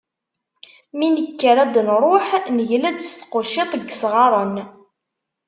[0.97, 4.55] Mi nekker ad d-nruḥ negla-d s tquciḍt n yisɣaren.